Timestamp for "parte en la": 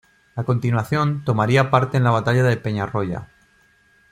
1.69-2.09